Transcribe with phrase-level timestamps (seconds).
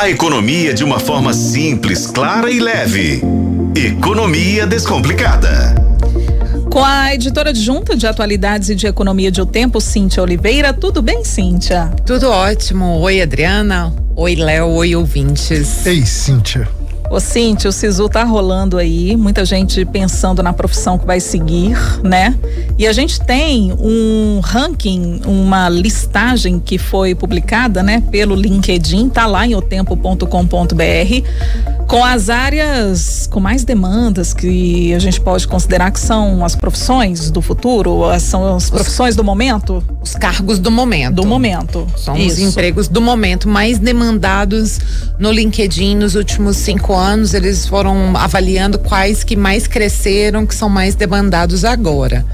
[0.00, 3.20] A economia de uma forma simples, clara e leve.
[3.76, 5.74] Economia Descomplicada.
[6.72, 10.72] Com a editora adjunta de atualidades e de economia de O Tempo, Cíntia Oliveira.
[10.72, 11.90] Tudo bem, Cíntia?
[12.06, 12.98] Tudo ótimo.
[12.98, 13.92] Oi, Adriana.
[14.16, 14.68] Oi, Léo.
[14.68, 15.84] Oi, ouvintes.
[15.84, 16.66] Ei, Cíntia.
[17.10, 21.76] Ô Cintia, o Sisu tá rolando aí, muita gente pensando na profissão que vai seguir,
[22.04, 22.38] né?
[22.78, 29.26] E a gente tem um ranking, uma listagem que foi publicada, né, pelo LinkedIn, tá
[29.26, 30.24] lá em otempo.com.br,
[31.90, 37.32] com as áreas com mais demandas que a gente pode considerar que são as profissões
[37.32, 39.82] do futuro, são as profissões do momento?
[40.00, 41.16] Os cargos do momento.
[41.16, 41.88] Do momento.
[41.96, 42.36] São Isso.
[42.36, 44.78] os empregos do momento mais demandados
[45.18, 47.34] no LinkedIn nos últimos cinco anos.
[47.34, 52.24] Eles foram avaliando quais que mais cresceram, que são mais demandados agora.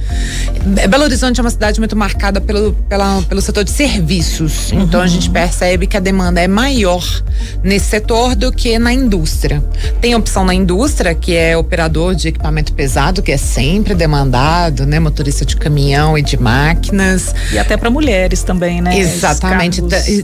[0.87, 4.70] Belo Horizonte é uma cidade muito marcada pelo, pela, pelo setor de serviços.
[4.73, 4.82] Uhum.
[4.82, 7.02] Então a gente percebe que a demanda é maior
[7.62, 9.45] nesse setor do que na indústria.
[10.00, 14.98] Tem opção na indústria, que é operador de equipamento pesado, que é sempre demandado, né?
[14.98, 17.34] Motorista de caminhão e de máquinas.
[17.52, 18.98] E até para mulheres também, né?
[18.98, 19.82] Exatamente.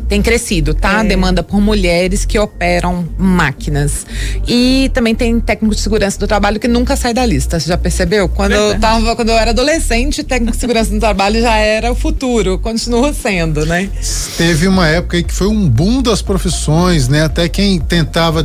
[0.08, 0.92] Tem crescido, tá?
[0.92, 0.96] É.
[0.96, 4.06] A demanda por mulheres que operam máquinas.
[4.46, 7.58] E também tem técnico de segurança do trabalho que nunca sai da lista.
[7.58, 8.28] Você já percebeu?
[8.28, 11.94] Quando eu tava, quando eu era adolescente, técnico de segurança do trabalho já era o
[11.94, 13.88] futuro, continua sendo, né?
[14.36, 17.24] Teve uma época aí que foi um boom das profissões, né?
[17.24, 18.42] Até quem tentava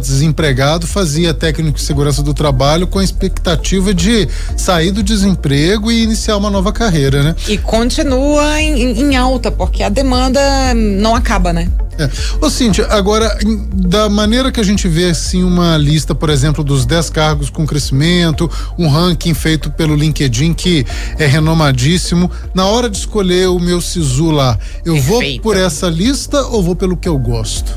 [0.88, 6.38] fazia técnico de segurança do trabalho com a expectativa de sair do desemprego e iniciar
[6.38, 7.36] uma nova carreira, né?
[7.48, 11.68] E continua em, em alta, porque a demanda não acaba, né?
[11.98, 12.10] É.
[12.40, 13.38] Ô Cíntia, agora,
[13.74, 17.66] da maneira que a gente vê assim uma lista, por exemplo, dos 10 cargos com
[17.66, 20.86] crescimento, um ranking feito pelo LinkedIn que
[21.18, 25.42] é renomadíssimo, na hora de escolher o meu SISU lá, eu Perfeito.
[25.42, 27.72] vou por essa lista ou vou pelo que eu gosto?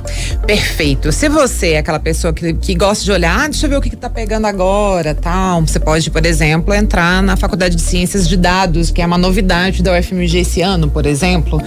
[0.47, 1.11] Perfeito.
[1.13, 3.81] Se você é aquela pessoa que, que gosta de olhar, ah, deixa eu ver o
[3.81, 8.29] que, que tá pegando agora, tal, você pode, por exemplo, entrar na Faculdade de Ciências
[8.29, 11.61] de Dados, que é uma novidade da UFMG esse ano, por exemplo,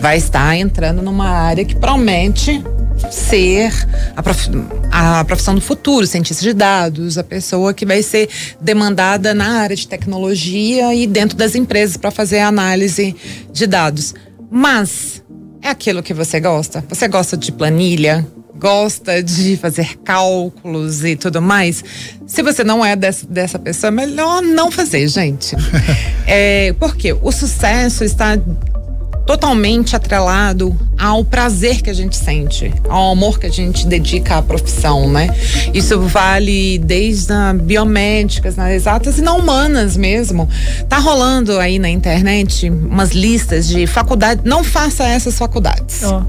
[0.00, 2.62] vai estar entrando numa área que para realmente
[3.10, 3.72] ser
[4.14, 4.50] a, prof,
[4.92, 8.28] a profissão do futuro, cientista de dados, a pessoa que vai ser
[8.60, 13.16] demandada na área de tecnologia e dentro das empresas para fazer análise
[13.50, 14.14] de dados.
[14.50, 15.22] Mas
[15.62, 16.84] é aquilo que você gosta?
[16.88, 18.26] Você gosta de planilha?
[18.58, 21.82] Gosta de fazer cálculos e tudo mais?
[22.26, 25.56] Se você não é dessa, dessa pessoa, é melhor não fazer, gente.
[26.26, 28.38] é, porque o sucesso está
[29.26, 34.42] totalmente atrelado ao prazer que a gente sente, ao amor que a gente dedica à
[34.42, 35.28] profissão, né?
[35.74, 40.48] Isso vale desde a biomédicas, nas exatas e não humanas mesmo.
[40.88, 46.02] Tá rolando aí na internet umas listas de faculdades, não faça essas faculdades.
[46.04, 46.22] Oh.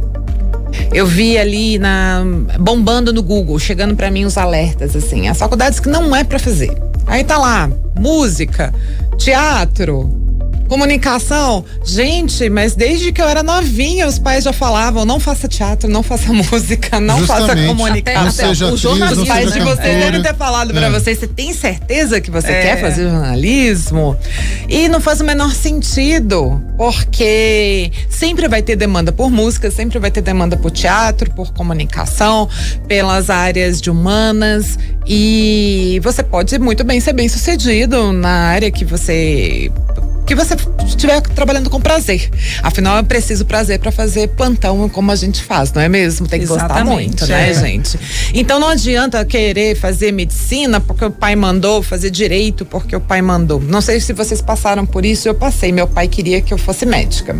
[0.93, 2.23] Eu vi ali na
[2.59, 6.39] bombando no Google, chegando para mim os alertas assim, as faculdades que não é para
[6.39, 6.75] fazer.
[7.05, 8.73] Aí tá lá, música,
[9.17, 10.26] teatro,
[10.67, 15.89] Comunicação, gente, mas desde que eu era novinha, os pais já falavam: não faça teatro,
[15.89, 17.47] não faça música, não Justamente.
[17.47, 18.51] faça comunicação.
[18.51, 19.23] Até, o jornalismo.
[19.23, 20.73] Os pais de vocês devem ter falado é.
[20.73, 22.61] para você: você tem certeza que você é.
[22.61, 24.17] quer fazer jornalismo?
[24.67, 30.11] E não faz o menor sentido, porque sempre vai ter demanda por música, sempre vai
[30.11, 32.49] ter demanda por teatro, por comunicação,
[32.87, 34.77] pelas áreas de humanas.
[35.05, 39.71] E você pode muito bem ser bem sucedido na área que você
[40.27, 40.55] que você
[40.85, 42.29] estiver trabalhando com prazer.
[42.61, 46.27] Afinal, é preciso prazer para fazer plantão como a gente faz, não é mesmo?
[46.27, 47.53] Tem que Exatamente, gostar muito, né, é.
[47.53, 47.97] gente?
[48.33, 53.21] Então não adianta querer fazer medicina porque o pai mandou, fazer direito porque o pai
[53.21, 53.61] mandou.
[53.61, 55.71] Não sei se vocês passaram por isso, eu passei.
[55.71, 57.35] Meu pai queria que eu fosse médica.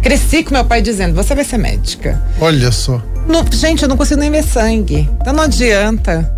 [0.00, 2.22] Cresci com meu pai dizendo: você vai ser médica.
[2.40, 3.02] Olha só.
[3.26, 5.08] No, gente, eu não consigo nem ver sangue.
[5.20, 6.37] Então não adianta.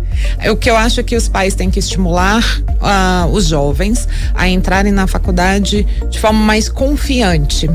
[0.51, 4.47] O que eu acho é que os pais têm que estimular uh, os jovens a
[4.47, 7.69] entrarem na faculdade de forma mais confiante.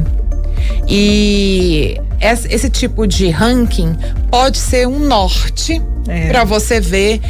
[0.88, 3.96] E esse tipo de ranking
[4.30, 6.28] pode ser um norte é.
[6.28, 7.20] para você ver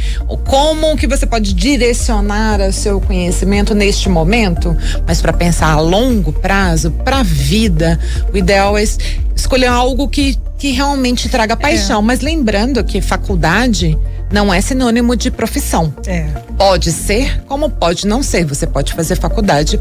[0.45, 4.75] como que você pode direcionar o seu conhecimento neste momento,
[5.05, 7.99] mas para pensar a longo prazo, para a vida,
[8.31, 8.83] o ideal é
[9.35, 11.57] escolher algo que, que realmente traga é.
[11.57, 11.99] paixão.
[11.99, 12.03] É.
[12.03, 13.97] Mas lembrando que faculdade
[14.31, 15.93] não é sinônimo de profissão.
[16.05, 16.23] É.
[16.57, 18.45] Pode ser, como pode não ser.
[18.45, 19.79] Você pode fazer faculdade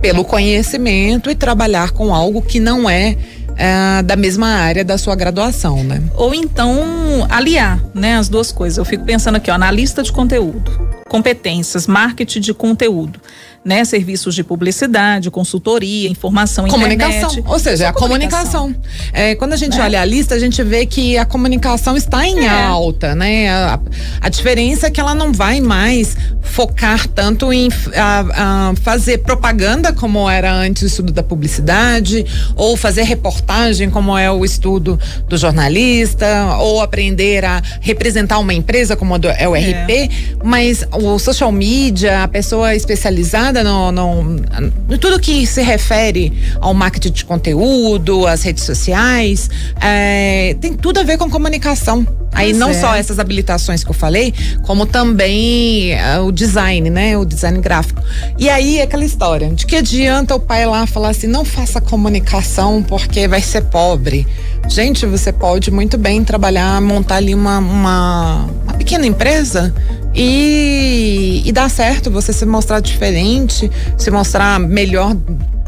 [0.00, 3.16] pelo conhecimento e trabalhar com algo que não é
[3.56, 6.02] é, da mesma área da sua graduação, né?
[6.14, 8.76] Ou então aliar, né, as duas coisas.
[8.76, 10.70] Eu fico pensando aqui, ó, analista de conteúdo,
[11.08, 13.20] competências, marketing de conteúdo.
[13.64, 13.84] né?
[13.84, 17.30] Serviços de publicidade, consultoria, informação, comunicação.
[17.30, 17.44] internet.
[17.48, 18.72] Ou seja, a comunicação.
[19.12, 19.82] É, quando a gente né?
[19.82, 22.48] olha a lista, a gente vê que a comunicação está em é.
[22.48, 23.48] alta, né?
[23.48, 23.80] A,
[24.20, 29.92] a, diferença é que ela não vai mais focar tanto em a, a fazer propaganda
[29.92, 32.24] como era antes o estudo da publicidade,
[32.54, 34.96] ou fazer reportagem como é o estudo
[35.28, 40.08] do jornalista, ou aprender a representar uma empresa como é o RP, é.
[40.44, 46.72] mas o social media, a pessoa especializada no, no, no, tudo que se refere ao
[46.74, 49.50] marketing de conteúdo, às redes sociais,
[49.80, 52.06] é, tem tudo a ver com comunicação.
[52.32, 52.74] Aí não é.
[52.74, 57.16] só essas habilitações que eu falei, como também uh, o design, né?
[57.16, 58.02] O design gráfico.
[58.38, 62.82] E aí aquela história, de que adianta o pai lá falar assim, não faça comunicação
[62.82, 64.26] porque vai ser pobre.
[64.68, 69.72] Gente, você pode muito bem trabalhar, montar ali uma, uma, uma pequena empresa
[70.16, 75.14] e, e certo, você se mostrar diferente, se mostrar melhor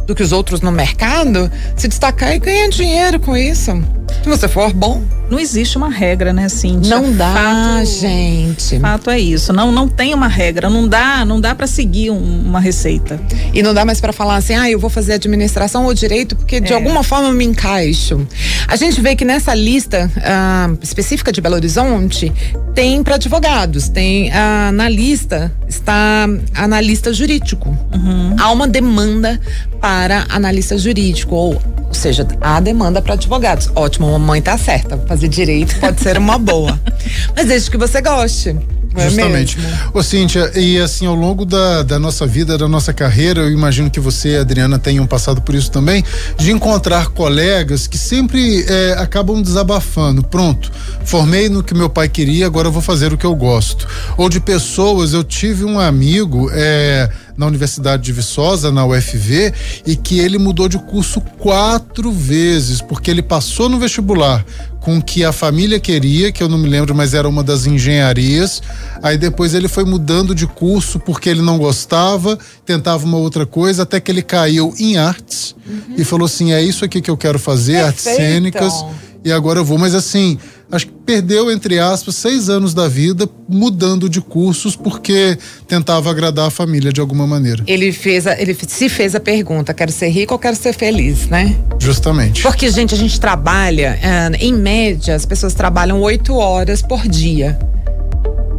[0.06, 3.72] do que os outros no mercado, se destacar e ganhar dinheiro com isso.
[4.22, 5.02] Se você for bom.
[5.30, 6.88] Não existe uma regra, né, Cintia?
[6.88, 8.80] Não dá, fato, gente.
[8.80, 9.52] Fato é isso.
[9.52, 10.70] Não, não tem uma regra.
[10.70, 12.16] Não dá, não dá para seguir um,
[12.46, 13.20] uma receita.
[13.52, 16.56] E não dá mais para falar assim, ah, eu vou fazer administração ou direito porque
[16.56, 16.60] é.
[16.60, 18.26] de alguma forma eu me encaixo.
[18.66, 22.32] A gente vê que nessa lista ah, específica de Belo Horizonte
[22.74, 27.68] tem para advogados, tem ah, na lista está analista jurídico.
[27.92, 28.36] Uhum.
[28.38, 29.38] Há uma demanda
[29.80, 33.70] para analista jurídico ou ou seja, há demanda para advogados.
[33.74, 34.98] Ótimo, a mamãe tá certa.
[34.98, 36.78] Fazer direito pode ser uma boa.
[37.34, 38.56] Mas desde que você goste.
[38.96, 39.58] É Justamente.
[39.92, 43.90] Ô, Cíntia, e assim, ao longo da, da nossa vida, da nossa carreira, eu imagino
[43.90, 46.04] que você, Adriana, tenham passado por isso também,
[46.36, 50.22] de encontrar colegas que sempre é, acabam desabafando.
[50.22, 50.70] Pronto,
[51.04, 53.86] formei no que meu pai queria, agora eu vou fazer o que eu gosto.
[54.16, 59.54] Ou de pessoas, eu tive um amigo, é, na Universidade de Viçosa, na UFV,
[59.86, 64.44] e que ele mudou de curso quatro vezes, porque ele passou no vestibular
[64.80, 68.60] com que a família queria, que eu não me lembro, mas era uma das engenharias.
[69.02, 73.82] Aí depois ele foi mudando de curso porque ele não gostava, tentava uma outra coisa,
[73.82, 75.94] até que ele caiu em artes uhum.
[75.96, 77.86] e falou assim: é isso aqui que eu quero fazer, Perfeito.
[77.86, 78.84] artes cênicas,
[79.24, 79.78] e agora eu vou.
[79.78, 80.38] Mas assim,
[80.70, 85.36] acho que perdeu, entre aspas, seis anos da vida mudando de cursos porque
[85.66, 87.62] tentava agradar a família de alguma maneira.
[87.66, 91.28] Ele fez, a, ele se fez a pergunta: quero ser rico ou quero ser feliz,
[91.28, 91.56] né?
[91.78, 92.42] Justamente.
[92.42, 97.58] Porque, gente, a gente trabalha, uh, em média, as pessoas trabalham oito horas por dia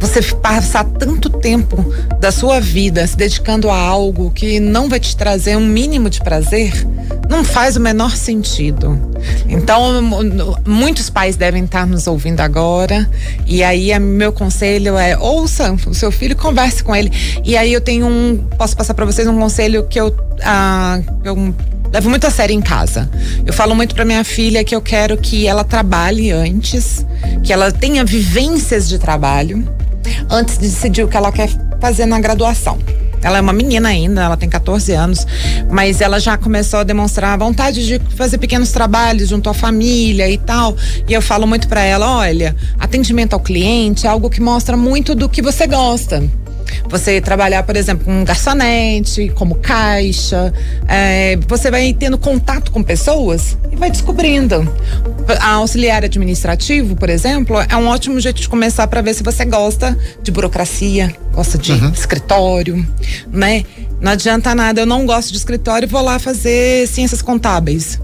[0.00, 1.76] você passar tanto tempo
[2.18, 6.20] da sua vida se dedicando a algo que não vai te trazer um mínimo de
[6.20, 6.72] prazer,
[7.28, 8.98] não faz o menor sentido.
[9.46, 10.00] Então,
[10.66, 13.08] muitos pais devem estar nos ouvindo agora.
[13.46, 17.12] E aí, meu conselho é: ouça o seu filho, converse com ele.
[17.44, 18.38] E aí, eu tenho um.
[18.56, 21.54] Posso passar para vocês um conselho que eu, ah, eu
[21.92, 23.10] levo muito a sério em casa.
[23.44, 27.04] Eu falo muito para minha filha que eu quero que ela trabalhe antes,
[27.42, 29.79] que ela tenha vivências de trabalho
[30.30, 31.48] antes de decidir o que ela quer
[31.80, 32.78] fazer na graduação.
[33.22, 35.26] Ela é uma menina ainda, ela tem 14 anos,
[35.70, 40.28] mas ela já começou a demonstrar a vontade de fazer pequenos trabalhos junto à família
[40.28, 40.74] e tal.
[41.06, 45.14] E eu falo muito para ela, olha, atendimento ao cliente é algo que mostra muito
[45.14, 46.24] do que você gosta.
[46.88, 50.52] Você trabalhar, por exemplo, com um garçonete, como caixa,
[50.88, 54.70] é, você vai tendo contato com pessoas e vai descobrindo.
[55.40, 59.44] A auxiliar administrativo, por exemplo, é um ótimo jeito de começar para ver se você
[59.44, 61.90] gosta de burocracia, gosta de uhum.
[61.90, 62.86] escritório,
[63.30, 63.64] né?
[64.00, 68.00] Não adianta nada, eu não gosto de escritório, vou lá fazer ciências contábeis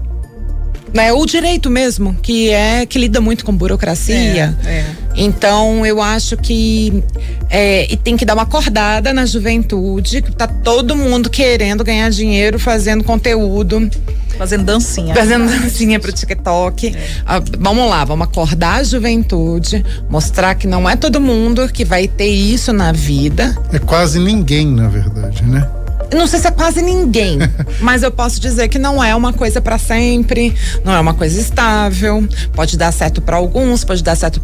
[0.93, 1.11] né?
[1.11, 4.57] O direito mesmo, que é que lida muito com burocracia.
[4.65, 4.85] É, é.
[5.17, 7.03] Então eu acho que
[7.49, 12.09] é, e tem que dar uma acordada na juventude, que tá todo mundo querendo ganhar
[12.11, 13.89] dinheiro fazendo conteúdo.
[14.37, 15.15] Fazendo dancinha.
[15.15, 16.95] Fazendo dancinha pro TikTok.
[16.95, 17.07] É.
[17.25, 22.07] Ah, vamos lá, vamos acordar a juventude, mostrar que não é todo mundo que vai
[22.07, 23.57] ter isso na vida.
[23.73, 25.67] É quase ninguém, na verdade, né?
[26.15, 27.37] não sei se é quase ninguém,
[27.81, 31.39] mas eu posso dizer que não é uma coisa para sempre, não é uma coisa
[31.39, 32.25] estável.
[32.53, 34.39] Pode dar certo para alguns, pode dar certo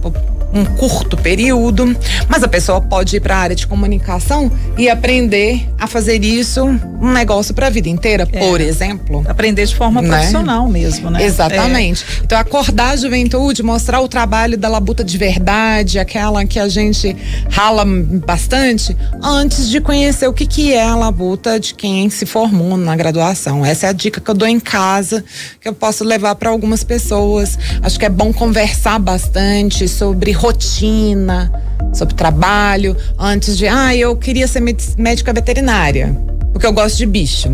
[0.54, 1.96] um curto período,
[2.28, 6.64] mas a pessoa pode ir para a área de comunicação e aprender a fazer isso
[6.64, 8.40] um negócio para a vida inteira, é.
[8.40, 9.24] por exemplo.
[9.28, 10.10] Aprender de forma né?
[10.10, 11.24] profissional mesmo, né?
[11.24, 12.04] Exatamente.
[12.04, 12.24] É.
[12.24, 17.16] Então acordar a juventude, mostrar o trabalho da labuta de verdade, aquela que a gente
[17.50, 22.78] rala bastante, antes de conhecer o que que é a labuta de quem se formou
[22.78, 23.66] na graduação.
[23.66, 25.24] Essa é a dica que eu dou em casa,
[25.60, 27.58] que eu posso levar para algumas pessoas.
[27.82, 31.50] Acho que é bom conversar bastante sobre rotina,
[31.94, 34.62] sobre trabalho, antes de, ah, eu queria ser
[34.98, 36.14] médica veterinária.
[36.52, 37.50] porque eu gosto de bicho.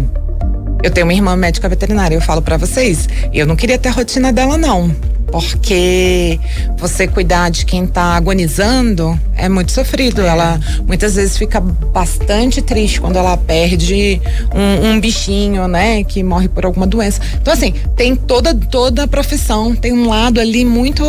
[0.82, 3.92] Eu tenho uma irmã médica veterinária, eu falo para vocês, eu não queria ter a
[3.92, 4.94] rotina dela não
[5.32, 6.40] porque
[6.78, 10.22] você cuidar de quem está agonizando é muito sofrido.
[10.22, 10.28] É.
[10.28, 14.22] Ela muitas vezes fica bastante triste quando ela perde
[14.54, 17.22] um, um, bichinho, né, que morre por alguma doença.
[17.42, 21.04] Então assim tem toda toda a profissão tem um lado ali muito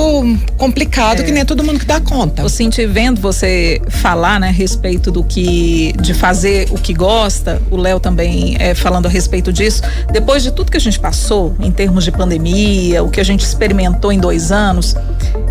[0.56, 1.24] complicado é.
[1.24, 2.42] que nem é todo mundo que dá conta.
[2.42, 7.60] Eu senti vendo você falar, né, a respeito do que de fazer o que gosta.
[7.70, 9.82] O Léo também é, falando a respeito disso.
[10.12, 13.44] Depois de tudo que a gente passou em termos de pandemia, o que a gente
[13.44, 14.94] experimentou em dois anos.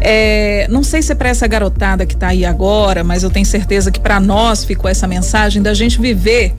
[0.02, 3.46] É, não sei se é para essa garotada que está aí agora, mas eu tenho
[3.46, 6.56] certeza que para nós ficou essa mensagem da gente viver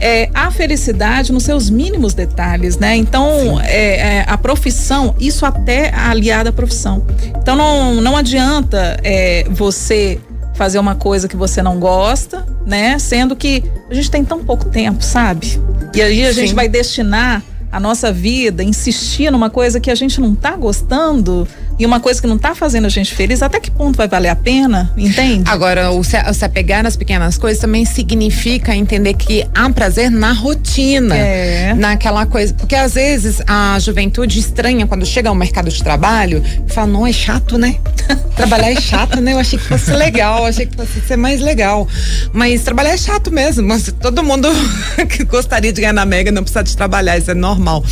[0.00, 2.96] é, a felicidade nos seus mínimos detalhes, né?
[2.96, 7.04] Então, é, é, a profissão, isso até aliada à profissão.
[7.36, 10.18] Então, não, não adianta é, você
[10.54, 12.98] fazer uma coisa que você não gosta, né?
[12.98, 15.60] Sendo que a gente tem tão pouco tempo, sabe?
[15.94, 16.40] E aí a Sim.
[16.40, 21.46] gente vai destinar a nossa vida, insistir numa coisa que a gente não está gostando
[21.80, 24.28] e uma coisa que não está fazendo a gente feliz, até que ponto vai valer
[24.28, 25.44] a pena, entende?
[25.50, 30.10] Agora, o se, o se apegar nas pequenas coisas também significa entender que há prazer
[30.10, 31.74] na rotina, é.
[31.74, 36.86] naquela coisa, porque às vezes a juventude estranha quando chega ao mercado de trabalho fala,
[36.86, 37.76] não, é chato, né?
[38.36, 39.32] trabalhar é chato, né?
[39.32, 41.88] Eu achei que fosse legal, achei que fosse ser mais legal,
[42.32, 44.48] mas trabalhar é chato mesmo, mas todo mundo
[45.08, 47.84] que gostaria de ganhar na Mega não precisa de trabalhar, isso é normal normal.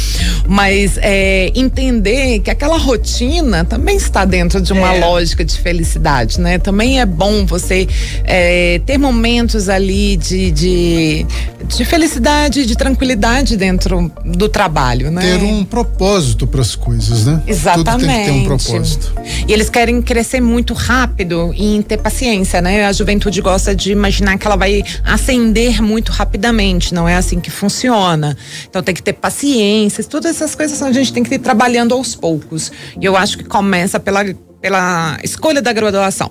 [0.46, 5.00] Mas é, entender que aquela rotina também está dentro de uma é.
[5.00, 6.58] lógica de felicidade, né?
[6.58, 7.88] Também é bom você
[8.24, 11.26] é, ter momentos ali de, de,
[11.66, 15.38] de felicidade, de tranquilidade dentro do trabalho, né?
[15.38, 17.42] Ter um propósito para as coisas, né?
[17.46, 17.98] Exatamente.
[17.98, 19.14] Tudo tem que ter um propósito.
[19.46, 22.86] E eles querem crescer muito rápido e ter paciência, né?
[22.86, 26.92] A juventude gosta de imaginar que ela vai ascender muito rapidamente.
[26.92, 28.36] Não é assim que funciona.
[28.68, 32.14] Então tem que ter paciência todas essas coisas a gente tem que ir trabalhando aos
[32.14, 32.72] poucos.
[33.00, 34.24] E eu acho que começa pela,
[34.60, 36.30] pela escolha da graduação.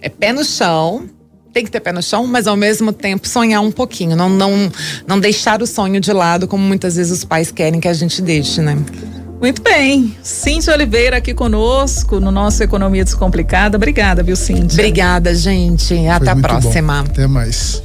[0.00, 1.08] É pé no chão,
[1.52, 4.70] tem que ter pé no chão, mas ao mesmo tempo sonhar um pouquinho, não, não,
[5.04, 8.22] não deixar o sonho de lado, como muitas vezes os pais querem que a gente
[8.22, 8.78] deixe, né?
[9.40, 10.14] Muito bem.
[10.22, 13.76] Cíntia Oliveira aqui conosco no nosso Economia Descomplicada.
[13.76, 14.78] Obrigada, viu, Cíntia?
[14.78, 16.06] Obrigada, gente.
[16.06, 17.02] Até a próxima.
[17.02, 17.10] Bom.
[17.10, 17.78] Até mais.